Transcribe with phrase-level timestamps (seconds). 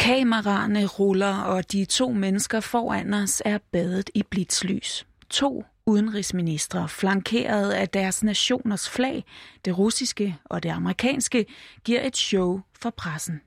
[0.00, 5.06] Kameraerne ruller, og de to mennesker foran os er badet i blitzlys.
[5.30, 9.24] To udenrigsministre, flankeret af deres nationers flag,
[9.64, 11.46] det russiske og det amerikanske,
[11.84, 13.40] giver et show for pressen.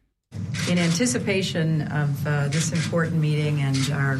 [0.72, 4.18] In anticipation of uh, this important meeting and our,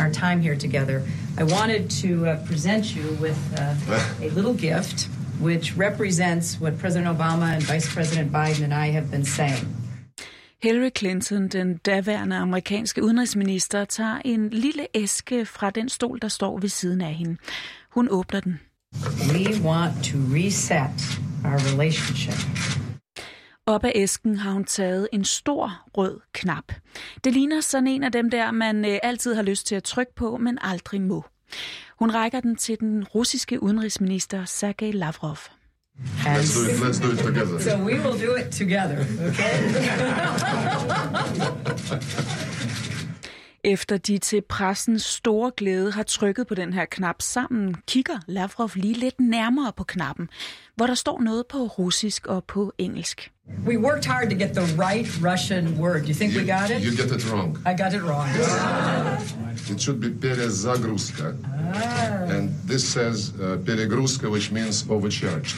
[0.00, 1.00] our time here together,
[1.38, 5.10] I wanted to uh, present you with uh, a little gift
[5.42, 9.66] which represents what President Obama and Vice President Biden and I have been saying.
[10.62, 16.58] Hillary Clinton, den daværende amerikanske udenrigsminister, tager en lille æske fra den stol, der står
[16.58, 17.36] ved siden af hende.
[17.90, 18.60] Hun åbner den.
[19.32, 22.34] We want to reset our relationship.
[23.66, 26.72] Op af æsken har hun taget en stor rød knap.
[27.24, 30.14] Det ligner sådan en af dem der, man øh, altid har lyst til at trykke
[30.14, 31.24] på, men aldrig må.
[31.98, 35.36] Hun rækker den til den russiske udenrigsminister Sergej Lavrov.
[35.96, 36.80] Let's do it.
[36.80, 37.60] Let's do it together.
[37.60, 39.54] So we will do it together, okay?
[43.63, 48.71] Efter de til pressens store glæde har trykket på den her knap sammen, kigger Lavrov
[48.75, 50.29] lige lidt nærmere på knappen,
[50.75, 53.31] hvor der står noget på russisk og på engelsk.
[53.65, 56.07] we worked hard to get the right Russian word.
[56.07, 56.83] You think we got it?
[56.83, 57.57] You get it wrong.
[57.65, 58.27] I got it wrong.
[59.69, 61.35] It should be перезагрузка.
[62.29, 65.55] And this says uh, перегрузка, which means overcharged.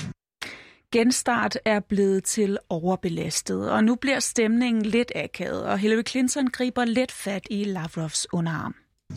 [0.97, 6.85] Genstart er blevet til overbelastet, og nu bliver stemningen lidt akavet, og Hillary Clinton griber
[6.85, 8.75] let fat i Lavrovs underarm.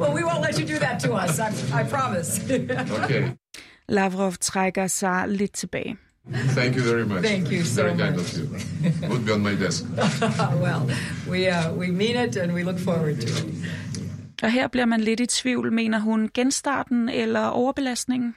[0.00, 1.38] well, we won't let you do that to us.
[1.38, 1.42] I,
[1.80, 2.42] I promise.
[3.04, 3.28] Okay.
[3.88, 5.96] Lavrov trækker sig lidt tilbage.
[6.32, 7.24] Thank you very much.
[7.24, 8.20] Thank you so very kind much.
[8.20, 9.08] of you.
[9.08, 9.84] Would be on my desk.
[10.64, 10.80] well,
[11.30, 13.54] we uh, we mean it, and we look forward to it.
[14.42, 18.34] Og her bliver man lidt i tvivl, mener hun genstarten eller overbelastningen?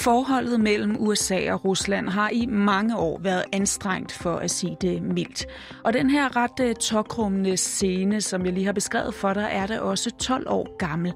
[0.00, 5.02] Forholdet mellem USA og Rusland har i mange år været anstrengt for at sige det
[5.02, 5.46] mildt.
[5.84, 9.66] Og den her ret øh, tokrummende scene, som jeg lige har beskrevet for dig, er
[9.66, 11.12] da også 12 år gammel.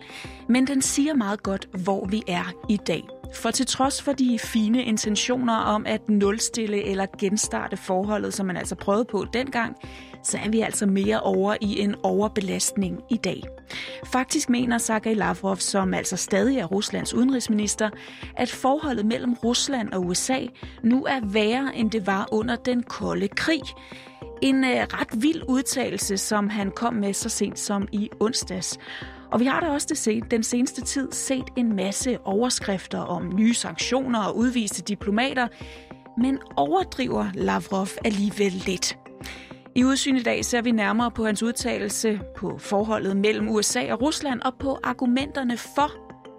[0.48, 3.13] Men den siger meget godt, hvor vi er i dag.
[3.34, 8.56] For til trods for de fine intentioner om at nulstille eller genstarte forholdet, som man
[8.56, 9.77] altså prøvede på dengang,
[10.22, 13.43] så er vi altså mere over i en overbelastning i dag.
[14.06, 17.91] Faktisk mener Sergej Lavrov, som altså stadig er Ruslands udenrigsminister,
[18.37, 20.39] at forholdet mellem Rusland og USA
[20.83, 23.62] nu er værre, end det var under den kolde krig.
[24.43, 28.78] En øh, ret vild udtalelse, som han kom med så sent som i onsdags.
[29.32, 33.34] Og vi har da også det set, den seneste tid set en masse overskrifter om
[33.34, 35.48] nye sanktioner og udviste diplomater,
[36.18, 38.98] men overdriver Lavrov alligevel lidt.
[39.74, 44.02] I udsyn i dag ser vi nærmere på hans udtalelse på forholdet mellem USA og
[44.02, 45.91] Rusland og på argumenterne for,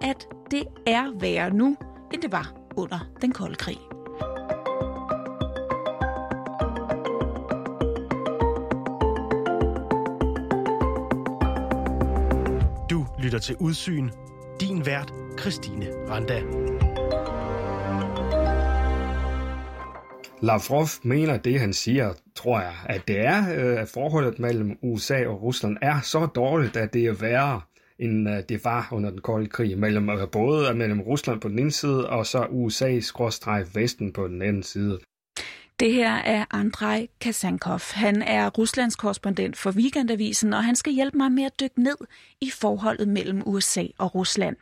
[0.01, 1.77] at det er værre nu,
[2.13, 3.94] end det var under den kolde krig.
[13.25, 14.09] Lytter til Udsyn.
[14.61, 16.39] Din vært, Christine Randa.
[20.41, 25.27] Lavrov mener det, han siger, tror jeg, at det er, øh, at forholdet mellem USA
[25.27, 27.61] og Rusland er så dårligt, at det er værre,
[27.99, 31.59] end øh, det var under den kolde krig, mellem, øh, både mellem Rusland på den
[31.59, 34.99] ene side, og så USA-Vesten på den anden side.
[35.79, 37.79] Det her er Andrej Kasankov.
[37.93, 41.97] Han er Ruslands korrespondent for Weekendavisen, og han skal hjælpe mig med at dykke ned
[42.41, 44.55] i forholdet mellem USA og Rusland.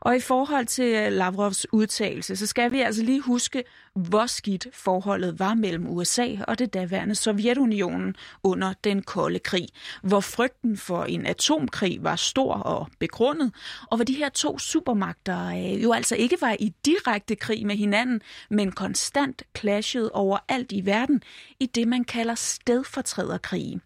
[0.00, 4.66] Og i forhold til øh, Lavrovs udtalelse, så skal vi altså lige huske, hvor skidt
[4.72, 9.68] forholdet var mellem USA og det daværende Sovjetunionen under den kolde krig.
[10.02, 13.52] Hvor frygten for en atomkrig var stor og begrundet,
[13.90, 17.76] og hvor de her to supermagter øh, jo altså ikke var i direkte krig med
[17.76, 21.22] hinanden, men konstant clashede overalt i verden
[21.60, 23.80] i det, man kalder stedfortræderkrig.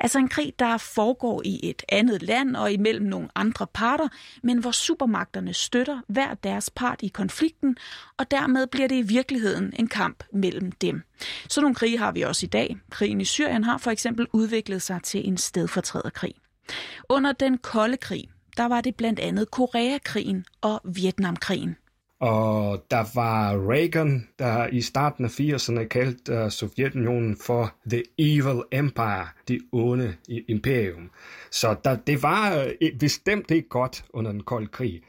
[0.00, 4.08] Altså en krig, der foregår i et andet land og imellem nogle andre parter,
[4.42, 7.76] men hvor supermagterne støtter hver deres part i konflikten,
[8.18, 11.02] og dermed bliver det i virkeligheden en kamp mellem dem.
[11.48, 12.76] Så nogle krige har vi også i dag.
[12.90, 16.34] Krigen i Syrien har for eksempel udviklet sig til en stedfortræderkrig.
[17.08, 21.76] Under den kolde krig, der var det blandt andet Koreakrigen og Vietnamkrigen.
[22.20, 28.62] Og der var Reagan, der i starten af 80'erne kaldte uh, Sovjetunionen for The Evil
[28.72, 30.14] Empire, det onde
[30.48, 31.10] imperium.
[31.50, 35.02] Så der, det var uh, bestemt ikke godt under den kolde krig.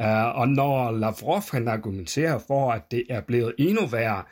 [0.00, 4.22] Uh, og når Lavrov han argumenterer for, at det er blevet endnu værre,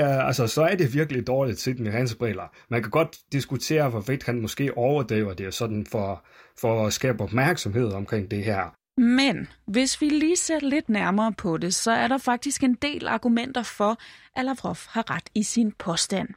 [0.00, 2.52] uh, altså, så er det virkelig dårligt set med hans briller.
[2.68, 6.24] Man kan godt diskutere, hvorvidt han måske overdriver det sådan for,
[6.60, 8.74] for at skabe opmærksomhed omkring det her.
[9.00, 13.08] Men hvis vi lige ser lidt nærmere på det, så er der faktisk en del
[13.08, 13.98] argumenter for,
[14.36, 16.28] at Lavrov har ret i sin påstand.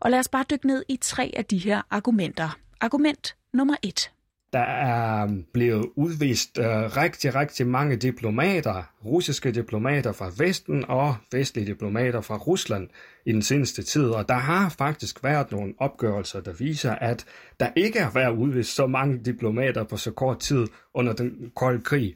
[0.00, 2.58] Og lad os bare dykke ned i tre af de her argumenter.
[2.80, 4.10] Argument nummer et.
[4.52, 11.66] Der er blevet udvist øh, rigtig, rigtig mange diplomater, russiske diplomater fra Vesten og vestlige
[11.66, 12.88] diplomater fra Rusland
[13.26, 17.24] i den seneste tid, og der har faktisk været nogle opgørelser, der viser, at
[17.60, 21.82] der ikke har været udvist så mange diplomater på så kort tid under den kolde
[21.82, 22.14] krig.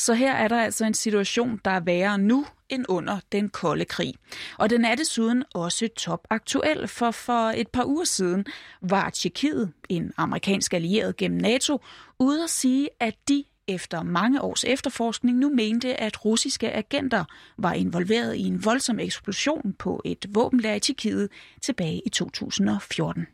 [0.00, 3.84] Så her er der altså en situation, der er værre nu end under den kolde
[3.84, 4.14] krig.
[4.58, 8.46] Og den er desuden også topaktuel, for for et par uger siden
[8.82, 11.80] var Tjekkiet, en amerikansk allieret gennem NATO,
[12.18, 17.24] ude at sige, at de efter mange års efterforskning nu mente, at russiske agenter
[17.58, 21.28] var involveret i en voldsom eksplosion på et våbenlager i Tjekkiet
[21.62, 23.26] tilbage i 2014.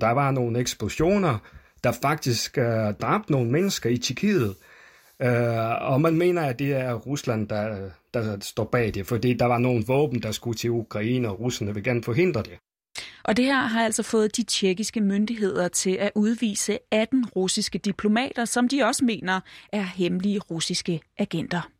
[0.00, 1.38] Der var nogle eksplosioner,
[1.84, 2.64] der faktisk uh,
[3.00, 4.54] dræbte nogle mennesker i Tjekkiet.
[5.24, 9.44] Uh, og man mener, at det er Rusland, der, der står bag det, fordi der
[9.44, 12.58] var nogle våben, der skulle til Ukraine, og russerne vil gerne forhindre det.
[13.24, 18.44] Og det her har altså fået de tjekkiske myndigheder til at udvise 18 russiske diplomater,
[18.44, 19.40] som de også mener
[19.72, 21.70] er hemmelige russiske agenter.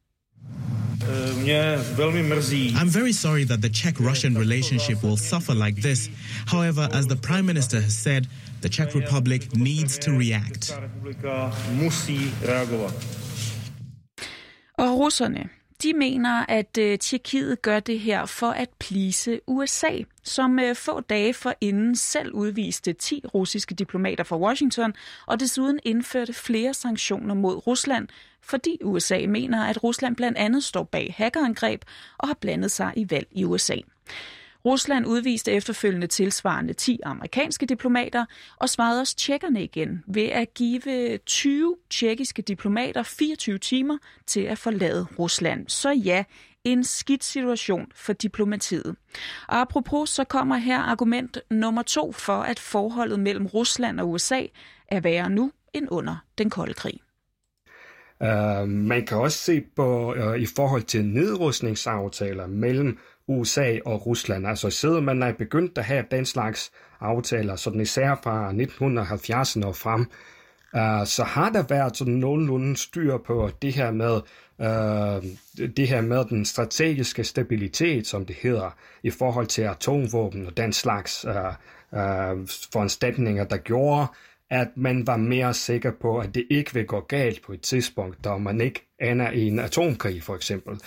[2.76, 6.10] I'm very sorry that the Czech Russian relationship will suffer like this.
[6.46, 8.22] However, as the Prime Minister has said,
[8.62, 10.72] the Czech Republic needs to react.
[14.78, 15.48] Og russerne,
[15.82, 21.00] de mener, at uh, Tjekkiet gør det her for at plise USA, som øh, få
[21.00, 24.94] dage for inden selv udviste 10 russiske diplomater fra Washington,
[25.26, 28.08] og desuden indførte flere sanktioner mod Rusland,
[28.42, 31.84] fordi USA mener, at Rusland blandt andet står bag hackerangreb
[32.18, 33.76] og har blandet sig i valg i USA.
[34.64, 38.24] Rusland udviste efterfølgende tilsvarende 10 amerikanske diplomater
[38.56, 44.58] og svarede også tjekkerne igen ved at give 20 tjekkiske diplomater 24 timer til at
[44.58, 45.68] forlade Rusland.
[45.68, 46.24] Så ja,
[46.64, 48.96] en skidt situation for diplomatiet.
[49.48, 54.42] Og apropos, så kommer her argument nummer to for, at forholdet mellem Rusland og USA
[54.88, 57.00] er værre nu end under den kolde krig.
[58.20, 64.46] Uh, man kan også se på uh, i forhold til nedrustningsaftaler mellem USA og Rusland.
[64.46, 69.76] Altså siden man er begyndt at have den slags aftaler, sådan især fra 1970'erne og
[69.76, 70.00] frem,
[70.74, 74.14] uh, så har der været sådan nogenlunde styr på det her med
[74.58, 80.56] uh, det her med den strategiske stabilitet, som det hedder, i forhold til atomvåben og
[80.56, 81.32] den slags uh,
[81.92, 84.06] uh, foranstaltninger, der gjorde,
[84.50, 88.24] at man var mere sikker på, at det ikke vil gå galt på et tidspunkt,
[88.24, 90.80] da man ikke ender i en atomkrig for eksempel.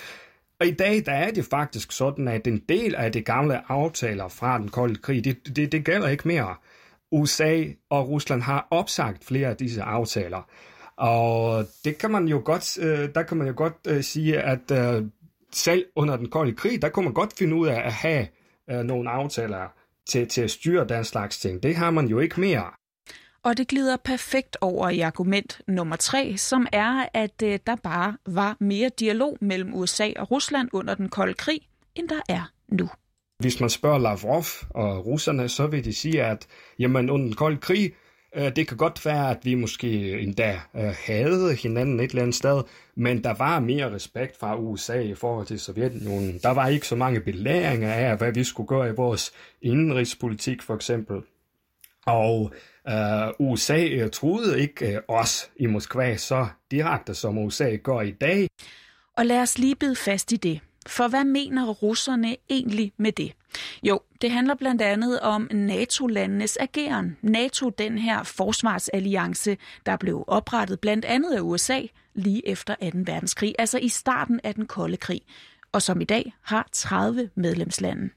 [0.59, 4.27] Og i dag der er det faktisk sådan, at en del af de gamle aftaler
[4.27, 6.55] fra den kolde krig, det, det, det gælder ikke mere.
[7.11, 10.49] USA og Rusland har opsagt flere af disse aftaler.
[10.97, 14.71] Og det kan man jo godt, øh, der kan man jo godt øh, sige, at
[14.71, 15.05] øh,
[15.51, 18.27] selv under den kolde krig, der kunne man godt finde ud af at have
[18.69, 19.67] øh, nogle aftaler
[20.07, 21.63] til, til at styre den slags ting.
[21.63, 22.71] Det har man jo ikke mere.
[23.47, 28.17] Og det glider perfekt over i argument nummer tre, som er, at øh, der bare
[28.25, 31.61] var mere dialog mellem USA og Rusland under den kolde krig,
[31.95, 32.89] end der er nu.
[33.39, 36.47] Hvis man spørger Lavrov og russerne, så vil de sige, at
[36.79, 37.93] jamen, under den kolde krig,
[38.35, 42.35] øh, det kan godt være, at vi måske endda øh, havde hinanden et eller andet
[42.35, 42.63] sted,
[42.95, 46.39] men der var mere respekt fra USA i forhold til Sovjetunionen.
[46.43, 50.75] Der var ikke så mange belæringer af, hvad vi skulle gøre i vores indenrigspolitik for
[50.75, 51.21] eksempel.
[52.05, 52.53] Og
[52.87, 58.47] Uh, USA troede ikke uh, os i Moskva så direkte, som USA gør i dag.
[59.17, 60.59] Og lad os lige bide fast i det.
[60.87, 63.33] For hvad mener russerne egentlig med det?
[63.83, 67.17] Jo, det handler blandt andet om NATO-landenes ageren.
[67.21, 71.81] NATO, den her forsvarsalliance, der blev oprettet blandt andet af USA
[72.13, 72.85] lige efter 2.
[72.93, 75.21] verdenskrig, altså i starten af den kolde krig,
[75.71, 78.09] og som i dag har 30 medlemslande.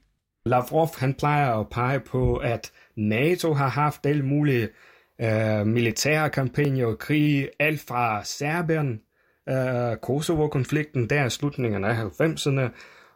[0.45, 4.69] Lavrov han plejer at pege på, at NATO har haft alle mulige
[5.21, 9.01] øh, militære kampagner og krige, alt fra Serbien,
[9.49, 12.69] øh, Kosovo-konflikten der i slutningen af 90'erne,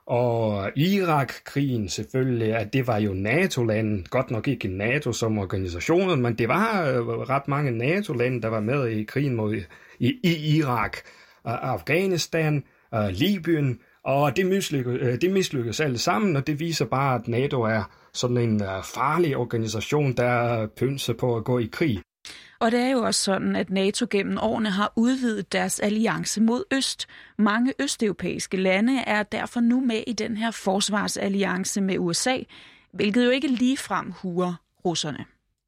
[0.07, 6.37] og Irak-krigen selvfølgelig, at det var jo NATO-lande, godt nok ikke NATO som organisation, men
[6.37, 9.55] det var øh, ret mange NATO-lande, der var med i krigen mod
[9.99, 10.97] i, i Irak,
[11.43, 17.15] og Afghanistan, og Libyen, og det mislykkedes, det mislykkedes alle sammen, og det viser bare,
[17.15, 21.69] at NATO er sådan en uh, farlig organisation, der er pynse på at gå i
[21.71, 22.01] krig.
[22.59, 26.63] Og det er jo også sådan, at NATO gennem årene har udvidet deres alliance mod
[26.71, 27.07] øst.
[27.37, 32.37] Mange østeuropæiske lande er derfor nu med i den her forsvarsalliance med USA,
[32.91, 34.53] hvilket jo ikke ligefrem huer
[34.85, 35.25] russerne.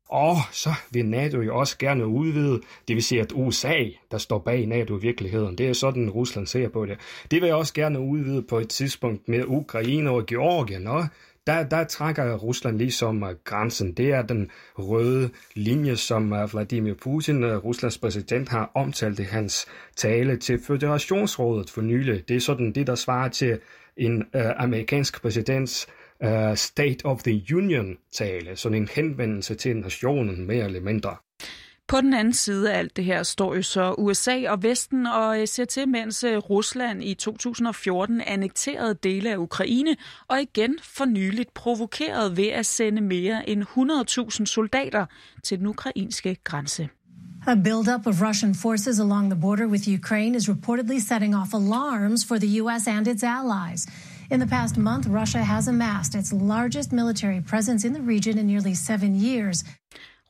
[0.10, 3.76] Og så vil NATO jo også gerne udvide, det vil sige, at USA,
[4.12, 7.00] der står bag NATO i virkeligheden, det er sådan, Rusland ser på det.
[7.32, 11.08] Det vil også gerne udvide på et tidspunkt med Ukraine og Georgien, og
[11.48, 13.94] der, der trækker Rusland ligesom øh, grænsen.
[13.94, 19.24] Det er den røde linje, som øh, Vladimir Putin, øh, Ruslands præsident, har omtalt i
[19.24, 22.30] hans tale til Føderationsrådet for nylig.
[22.30, 23.60] Det er sådan det, der svarer til
[23.98, 25.88] en øh, amerikansk præsidents
[26.24, 31.16] øh, State of the Union-tale, sådan en henvendelse til nationen mere eller mindre.
[31.88, 35.42] På den anden side af alt det her står jo så USA og Vesten og
[35.42, 39.96] øh, ser til, mens øh, Rusland i 2014 annekterede dele af Ukraine
[40.28, 43.64] og igen for nyligt provokeret ved at sende mere end
[44.40, 45.06] 100.000 soldater
[45.44, 46.90] til den ukrainske grænse.
[47.48, 52.26] A buildup of Russian forces along the border with Ukraine is reportedly setting off alarms
[52.26, 52.88] for the U.S.
[52.88, 53.88] and its allies.
[54.32, 58.48] In the past month, Russia has amassed its largest military presence in the region in
[58.48, 59.64] nearly seven years.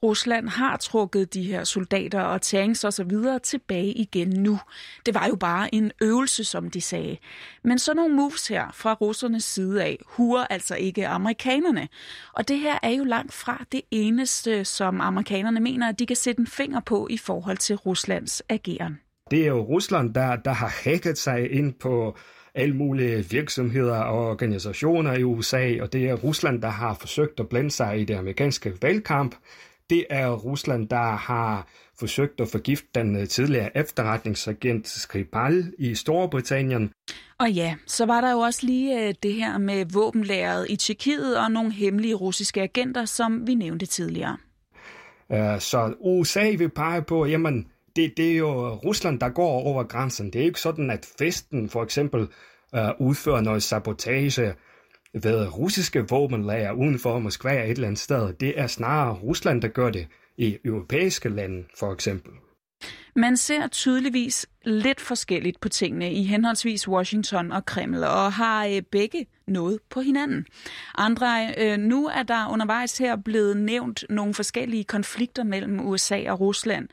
[0.04, 4.60] Rusland har trukket de her soldater og tanks og så videre tilbage igen nu.
[5.06, 7.18] Det var jo bare en øvelse, som de sagde.
[7.64, 11.88] Men så nogle moves her fra russernes side af huer altså ikke amerikanerne.
[12.34, 16.16] Og det her er jo langt fra det eneste, som amerikanerne mener, at de kan
[16.16, 19.00] sætte en finger på i forhold til Ruslands ageren.
[19.32, 22.18] Det er jo Rusland, der, der har hacket sig ind på
[22.56, 27.50] alle mulige virksomheder og organisationer i USA, og det er Rusland, der har forsøgt at
[27.50, 29.36] blande sig i det amerikanske valgkamp.
[29.90, 31.68] Det er Rusland, der har
[32.00, 36.92] forsøgt at forgifte den øh, tidligere efterretningsagent Skripal i Storbritannien.
[37.40, 41.38] Og ja, så var der jo også lige øh, det her med våbenlæret i Tjekkiet
[41.38, 44.38] og nogle hemmelige russiske agenter, som vi nævnte tidligere.
[45.30, 49.84] Uh, så USA vil pege på, jamen, det, det er jo Rusland, der går over
[49.84, 50.34] grænsen.
[50.34, 52.28] Det er ikke sådan, at festen for eksempel
[52.74, 54.54] uh, udfører noget sabotage
[55.14, 58.34] ved russiske våbenlager uden for Moskva et eller andet sted.
[58.34, 62.32] Det er snarere Rusland, der gør det i europæiske lande, for eksempel.
[63.16, 68.82] Man ser tydeligvis lidt forskelligt på tingene i henholdsvis Washington og Kreml, og har øh,
[68.82, 70.46] begge noget på hinanden.
[70.96, 76.40] Andre, øh, nu er der undervejs her blevet nævnt nogle forskellige konflikter mellem USA og
[76.40, 76.88] Rusland.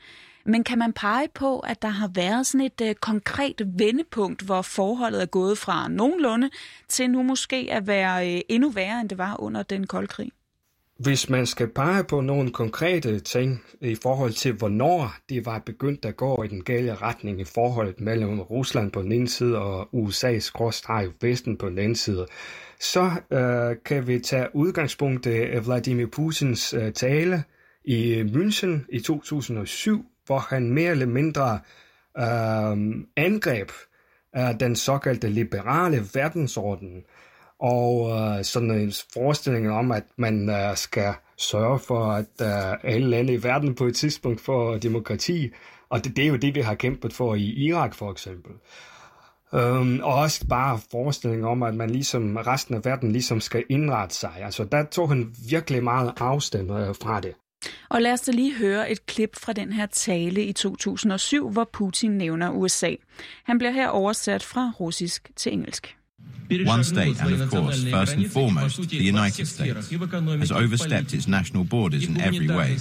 [0.45, 4.61] Men kan man pege på, at der har været sådan et øh, konkret vendepunkt, hvor
[4.61, 6.49] forholdet er gået fra nogenlunde
[6.87, 10.31] til nu måske at være øh, endnu værre, end det var under den kolde krig?
[10.99, 16.05] Hvis man skal pege på nogle konkrete ting i forhold til, hvornår det var begyndt
[16.05, 19.89] at gå i den gale retning i forholdet mellem Rusland på den ene side og
[19.93, 22.27] USA's gråstreg Vesten på den anden side,
[22.79, 27.43] så øh, kan vi tage udgangspunkt i Vladimir Putins øh, tale
[27.85, 31.59] i München i 2007, hvor han mere eller mindre
[32.17, 33.71] øh, angreb
[34.37, 37.03] øh, den såkaldte liberale verdensorden,
[37.59, 43.09] og øh, sådan en forestilling om, at man øh, skal sørge for, at øh, alle
[43.09, 45.49] lande i verden på et tidspunkt får demokrati,
[45.89, 48.51] og det, det er jo det, vi har kæmpet for i Irak for eksempel.
[49.53, 54.15] Um, og også bare forestilling om, at man ligesom resten af verden ligesom skal indrette
[54.15, 54.31] sig.
[54.37, 57.33] Altså der tog han virkelig meget afstand øh, fra det.
[57.89, 61.69] Og lad os da lige høre et klip fra den her tale i 2007, hvor
[61.73, 62.95] Putin nævner USA.
[63.43, 65.95] Han bliver her oversat fra russisk til engelsk.
[66.67, 69.89] One state, and of course, first and foremost, the United States,
[70.39, 72.77] has overstepped its national borders in every way.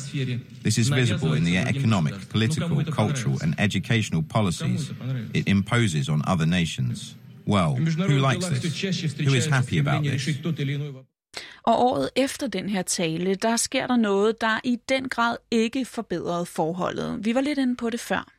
[0.63, 4.93] This is visible in the economic, political, cultural, and educational policies
[5.35, 7.17] it imposes on other nations.
[7.47, 9.17] Well, who likes this?
[9.19, 10.27] Who is happy about this?
[11.67, 15.85] Og året efter den her tale, der sker der noget, der i den grad ikke
[15.85, 17.25] forbedrede forholdet.
[17.25, 18.31] Vi var lidt inde på det før.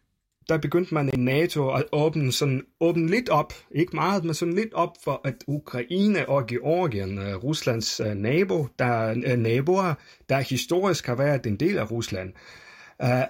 [0.50, 4.54] Der begyndte man i NATO at åbne, sådan, åbne lidt op, ikke meget, men sådan
[4.54, 9.94] lidt op for, at Ukraine og Georgien, øh, Ruslands øh, nabo, der, øh, naboer,
[10.30, 12.34] der historisk har været en del af Rusland,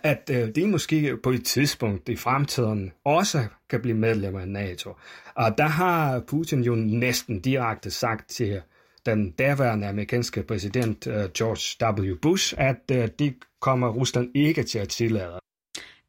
[0.04, 4.94] at det måske på et tidspunkt i fremtiden også kan blive medlem af NATO.
[5.36, 8.62] Og der har Putin jo næsten direkte sagt til
[9.05, 12.15] den daværende amerikanske præsident øh, George W.
[12.21, 15.39] Bush, at øh, det kommer Rusland ikke til at tillade.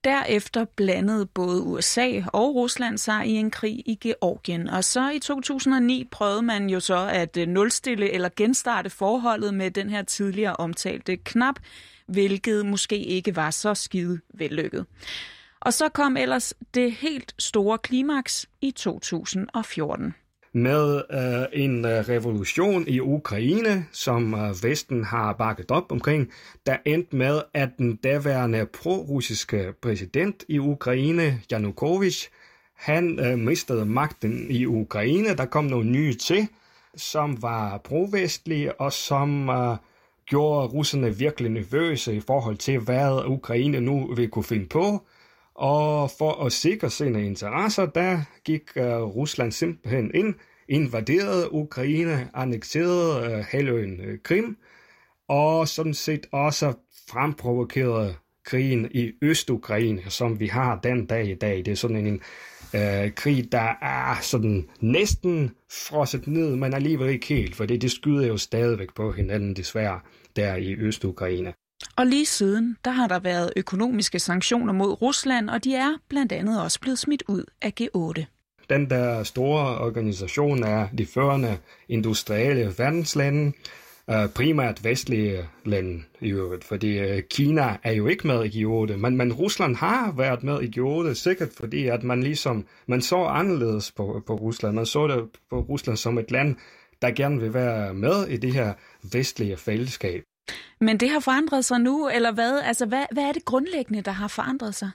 [0.05, 5.19] Derefter blandede både USA og Rusland sig i en krig i Georgien, og så i
[5.19, 10.57] 2009 prøvede man jo så at øh, nulstille eller genstarte forholdet med den her tidligere
[10.57, 11.55] omtalte knap,
[12.07, 14.87] hvilket måske ikke var så skide vellykket.
[15.61, 20.15] Og så kom ellers det helt store klimaks i 2014
[20.57, 26.31] med øh, en øh, revolution i Ukraine, som øh, Vesten har bakket op omkring,
[26.67, 32.27] der endte med, at den daværende pro-russiske præsident i Ukraine, Janukovic,
[32.75, 35.37] han øh, mistede magten i Ukraine.
[35.37, 36.49] Der kom nogle nye til,
[36.97, 39.77] som var pro-vestlige, og som øh,
[40.27, 45.03] gjorde russerne virkelig nervøse i forhold til, hvad Ukraine nu vil kunne finde på.
[45.57, 50.35] Og for at sikre sine interesser, der gik øh, Rusland simpelthen ind,
[50.69, 54.57] invaderede Ukraine, annekterede øh, halvøen øh, Krim,
[55.29, 56.73] og sådan set også
[57.09, 61.59] fremprovokerede krigen i Øst-Ukraine, som vi har den dag i dag.
[61.59, 62.21] Det er sådan en
[62.75, 67.91] øh, krig, der er sådan næsten frosset ned, men alligevel ikke helt, for det, det
[67.91, 70.01] skyder jo stadigvæk på hinanden desværre
[70.37, 71.53] der i Øst-Ukraine.
[71.97, 76.33] Og lige siden, der har der været økonomiske sanktioner mod Rusland, og de er blandt
[76.33, 78.25] andet også blevet smidt ud af G8.
[78.71, 83.53] Den der store organisation er de førende industrielle verdenslande,
[84.11, 88.97] øh, primært vestlige lande i øvrigt, fordi øh, Kina er jo ikke med i G8,
[88.97, 93.25] men, men Rusland har været med i G8, sikkert fordi at man ligesom, man så
[93.25, 96.57] anderledes på, på Rusland, man så det på Rusland som et land,
[97.03, 98.75] der gerne vil være med i det her
[99.13, 100.23] vestlige fællesskab.
[100.81, 102.61] Men det har forandret sig nu, eller hvad?
[102.61, 104.91] Altså, hvad, hvad er det grundlæggende, der har forandret sig?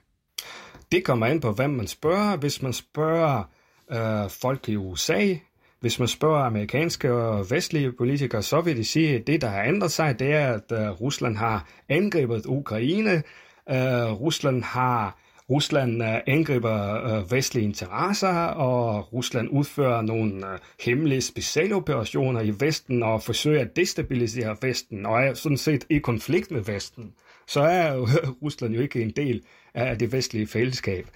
[0.92, 2.38] Det kommer ind på, hvem man spørger.
[2.38, 3.44] Hvis man spørger
[3.92, 5.36] øh, folk i USA,
[5.80, 9.64] hvis man spørger amerikanske og vestlige politikere, så vil de sige, at det, der har
[9.64, 13.24] ændret sig, det er, at øh, Rusland har angrebet Ukraine.
[13.70, 15.21] Øh, Rusland har
[15.52, 23.04] Rusland øh, angriber øh, vestlige interesser, og Rusland udfører nogle øh, hemmelige specialoperationer i Vesten
[23.04, 27.14] og forsøger at destabilisere Vesten, og er sådan set i konflikt med Vesten.
[27.48, 27.98] Så er
[28.44, 29.44] Rusland jo ikke en del
[29.74, 31.08] af det vestlige fællesskab.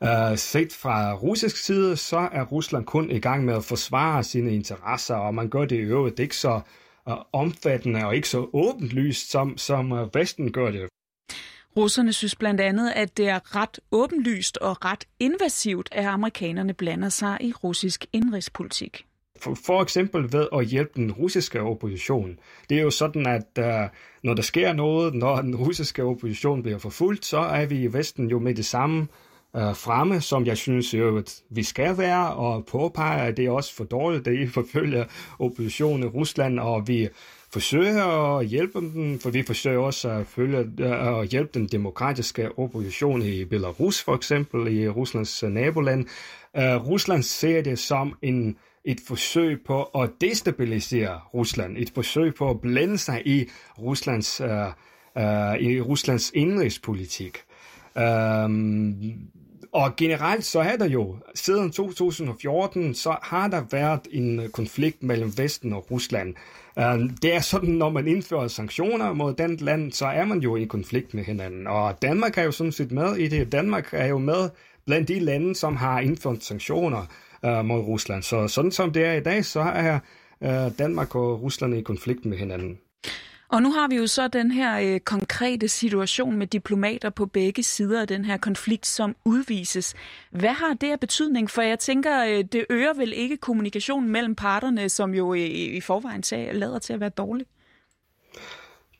[0.00, 4.54] Uh, set fra russisk side, så er Rusland kun i gang med at forsvare sine
[4.54, 6.60] interesser, og man gør det i øvrigt ikke så
[7.06, 10.88] uh, omfattende og ikke så åbenlyst, som, som uh, Vesten gør det.
[11.78, 17.08] Russerne synes blandt andet, at det er ret åbenlyst og ret invasivt, at amerikanerne blander
[17.08, 19.04] sig i russisk indrigspolitik.
[19.40, 22.38] For, for eksempel ved at hjælpe den russiske opposition.
[22.70, 23.88] Det er jo sådan, at uh,
[24.22, 28.30] når der sker noget, når den russiske opposition bliver forfulgt, så er vi i Vesten
[28.30, 29.00] jo med det samme
[29.54, 33.50] uh, fremme, som jeg synes jo, at vi skal være, og påpeger, at det er
[33.50, 35.04] også for dårligt, at I forfølger
[35.38, 37.08] oppositionen i Rusland, og vi
[37.50, 42.58] forsøger at hjælpe dem, for vi forsøger også at, følge, øh, at hjælpe den demokratiske
[42.58, 46.06] opposition i Belarus, for eksempel i Ruslands øh, naboland.
[46.58, 52.50] Uh, Rusland ser det som en et forsøg på at destabilisere Rusland, et forsøg på
[52.50, 54.46] at blande sig i Ruslands, uh,
[55.16, 57.38] uh, i Ruslands indrigspolitik.
[57.96, 58.96] Um,
[59.72, 65.32] og generelt så er der jo, siden 2014, så har der været en konflikt mellem
[65.38, 66.34] Vesten og Rusland.
[66.80, 70.56] Øh, det er sådan, når man indfører sanktioner mod den land, så er man jo
[70.56, 71.66] i konflikt med hinanden.
[71.66, 73.52] Og Danmark er jo sådan set med i det.
[73.52, 74.50] Danmark er jo med
[74.86, 77.06] blandt de lande, som har indført sanktioner
[77.42, 78.22] uh, mod Rusland.
[78.22, 79.98] Så sådan som det er i dag, så er
[80.40, 82.78] uh, Danmark og Rusland i konflikt med hinanden.
[83.48, 87.62] Og nu har vi jo så den her øh, konkrete situation med diplomater på begge
[87.62, 89.94] sider af den her konflikt, som udvises.
[90.30, 91.50] Hvad har det af betydning?
[91.50, 95.76] For jeg tænker, øh, det øger vel ikke kommunikationen mellem parterne, som jo øh, i,
[95.76, 97.46] i forvejen sag, lader til at være dårlig?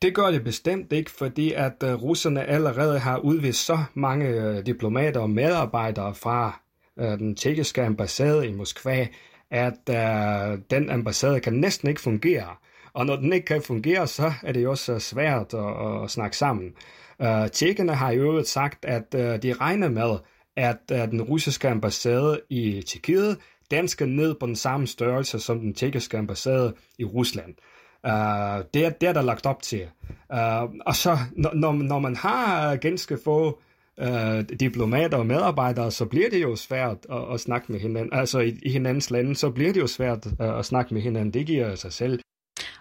[0.03, 4.67] Det gør det bestemt ikke, fordi at øh, russerne allerede har udvist så mange øh,
[4.67, 6.61] diplomater og medarbejdere fra
[6.97, 9.07] den tjekkiske ambassade i Moskva,
[9.51, 12.57] at øh, den ambassade kan næsten ikke fungere.
[12.99, 16.11] Og når den ikke kan fungere, så er det jo også øh, svært at, at
[16.11, 16.73] snakke sammen.
[17.23, 20.17] Øh, uh, tjekkerne har i øvrigt sagt, at uh, de regner med,
[20.57, 23.39] at uh, den russiske ambassade i Tjekkiet,
[23.71, 27.55] den skal ned på den samme størrelse som den tjekkiske ambassade i Rusland.
[28.05, 29.87] Uh, det, er, det er der lagt op til.
[30.33, 33.61] Uh, og så, når, når man har ganske få
[34.03, 38.13] uh, diplomater og medarbejdere, så bliver det jo svært at, at snakke med hinanden.
[38.13, 41.35] Altså i, i hinandens lande, så bliver det jo svært uh, at snakke med hinanden.
[41.35, 42.21] Det giver sig selv.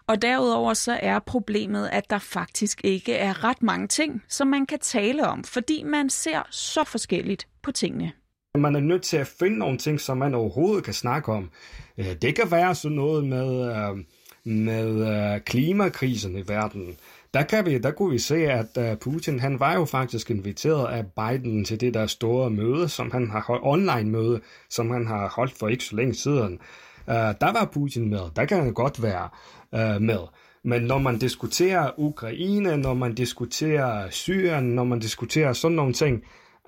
[0.08, 4.66] Og derudover så er problemet, at der faktisk ikke er ret mange ting, som man
[4.66, 8.12] kan tale om, fordi man ser så forskelligt på tingene.
[8.56, 11.50] Man er nødt til at finde nogle ting, som man overhovedet kan snakke om.
[11.98, 13.98] Øh, det kan være sådan noget med, øh,
[14.44, 16.98] med øh, klimakrisen i verden.
[17.34, 21.06] Der, kan vi, der kunne vi se, at Putin han var jo faktisk inviteret af
[21.06, 25.30] Biden til det der store møde, som han har holdt, online møde, som han har
[25.36, 26.60] holdt for ikke så længe siden.
[27.08, 28.20] der var Putin med.
[28.36, 29.30] Der kan han godt være
[29.76, 30.20] øh, med.
[30.64, 36.16] Men når man diskuterer Ukraine, når man diskuterer Syrien, når man diskuterer sådan nogle ting,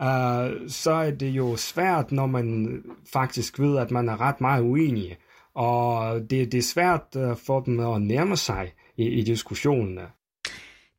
[0.02, 2.82] øh, så er det jo svært, når man
[3.14, 5.18] faktisk ved, at man er ret meget uenige.
[5.54, 10.08] og det, det er svært øh, for dem at nærme sig i, i diskussionerne.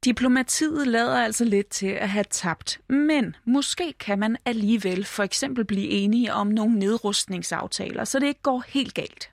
[0.04, 5.64] Diplomatiet lader altså lidt til at have tabt, men måske kan man alligevel for eksempel
[5.64, 9.30] blive enige om nogle nedrustningsaftaler, så det ikke går helt galt.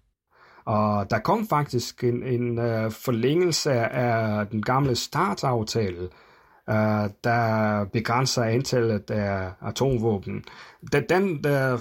[0.67, 6.01] Og der kom faktisk en, en uh, forlængelse af den gamle startaftale,
[6.67, 10.43] uh, der begrænser antallet af atomvåben.
[10.91, 11.80] Den, den, uh,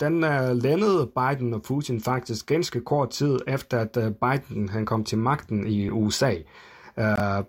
[0.00, 4.86] den uh, landede Biden og Putin faktisk ganske kort tid efter, at uh, Biden han
[4.86, 6.34] kom til magten i USA.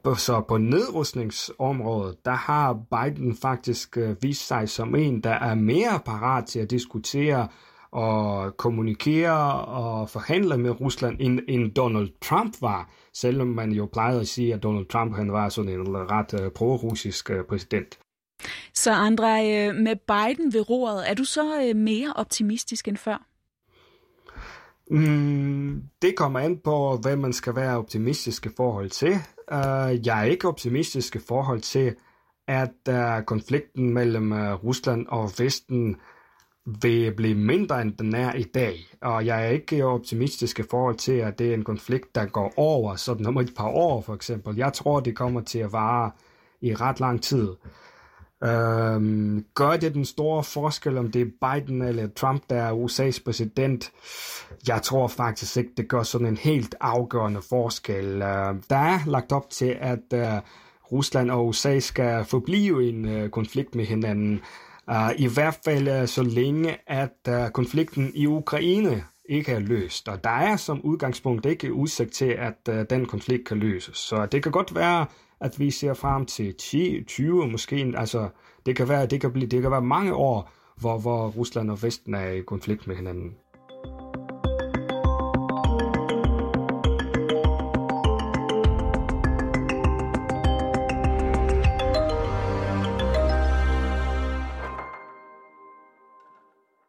[0.06, 5.56] Uh, så på nedrustningsområdet, der har Biden faktisk uh, vist sig som en, der er
[5.56, 7.48] mere parat til at diskutere
[7.92, 14.20] og kommunikere og forhandle med Rusland, end, end Donald Trump var, selvom man jo plejede
[14.20, 18.00] at sige, at Donald Trump han var sådan en ret uh, pro-russisk uh, præsident.
[18.74, 23.26] Så Andrej, med Biden ved roret, er du så mere optimistisk end før?
[24.92, 29.12] Mm, det kommer an på, hvad man skal være optimistisk i forhold til.
[29.52, 31.96] Uh, jeg er ikke optimistisk i forhold til,
[32.48, 35.96] at uh, konflikten mellem uh, Rusland og Vesten
[36.66, 38.88] vil blive mindre, end den er i dag.
[39.02, 42.54] Og jeg er ikke optimistisk i forhold til, at det er en konflikt, der går
[42.58, 44.58] over, sådan om et par år for eksempel.
[44.58, 46.12] Jeg tror, det kommer til at vare
[46.62, 47.50] i ret lang tid.
[48.44, 51.26] Øhm, gør det den store forskel, om det er
[51.60, 53.92] Biden eller Trump, der er USA's præsident?
[54.68, 58.06] Jeg tror faktisk ikke, det gør sådan en helt afgørende forskel.
[58.06, 60.42] Øh, der er lagt op til, at øh,
[60.92, 64.42] Rusland og USA skal forblive en øh, konflikt med hinanden.
[64.90, 70.08] Uh, I hvert fald øh, så længe, at uh, konflikten i Ukraine ikke er løst.
[70.08, 73.98] Og der er som udgangspunkt ikke udsigt til, at uh, den konflikt kan løses.
[73.98, 75.06] Så det kan godt være,
[75.42, 77.94] at vi ser frem til 10, 20 måske.
[77.98, 78.30] Altså,
[78.66, 81.84] det kan være, det kan blive, det kan være mange år, hvor, hvor Rusland og
[81.84, 83.36] Vesten er i konflikt med hinanden.